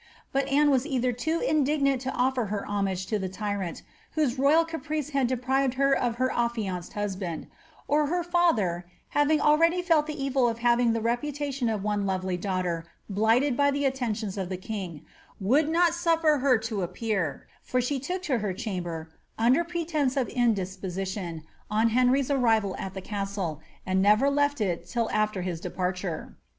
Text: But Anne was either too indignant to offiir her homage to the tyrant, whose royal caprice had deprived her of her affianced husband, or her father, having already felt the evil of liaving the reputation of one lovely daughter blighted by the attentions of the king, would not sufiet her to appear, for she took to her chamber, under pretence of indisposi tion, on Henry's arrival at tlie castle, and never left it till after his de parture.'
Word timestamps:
But 0.31 0.47
Anne 0.47 0.71
was 0.71 0.83
either 0.87 1.11
too 1.11 1.41
indignant 1.41 2.01
to 2.01 2.09
offiir 2.09 2.47
her 2.47 2.65
homage 2.65 3.05
to 3.05 3.19
the 3.19 3.29
tyrant, 3.29 3.83
whose 4.13 4.39
royal 4.39 4.65
caprice 4.65 5.11
had 5.11 5.27
deprived 5.27 5.75
her 5.75 5.95
of 5.95 6.15
her 6.15 6.31
affianced 6.33 6.93
husband, 6.93 7.45
or 7.87 8.07
her 8.07 8.23
father, 8.23 8.87
having 9.09 9.39
already 9.39 9.83
felt 9.83 10.07
the 10.07 10.19
evil 10.19 10.47
of 10.49 10.57
liaving 10.57 10.93
the 10.93 11.01
reputation 11.01 11.69
of 11.69 11.83
one 11.83 12.07
lovely 12.07 12.35
daughter 12.35 12.83
blighted 13.11 13.55
by 13.55 13.69
the 13.69 13.85
attentions 13.85 14.39
of 14.39 14.49
the 14.49 14.57
king, 14.57 15.05
would 15.39 15.69
not 15.69 15.91
sufiet 15.91 16.41
her 16.41 16.57
to 16.57 16.81
appear, 16.81 17.45
for 17.61 17.79
she 17.79 17.99
took 17.99 18.23
to 18.23 18.39
her 18.39 18.53
chamber, 18.53 19.11
under 19.37 19.63
pretence 19.63 20.17
of 20.17 20.29
indisposi 20.29 21.05
tion, 21.05 21.43
on 21.69 21.89
Henry's 21.89 22.31
arrival 22.31 22.75
at 22.79 22.95
tlie 22.95 23.03
castle, 23.03 23.61
and 23.85 24.01
never 24.01 24.31
left 24.31 24.59
it 24.61 24.87
till 24.87 25.11
after 25.11 25.43
his 25.43 25.59
de 25.61 25.69
parture.' 25.69 26.33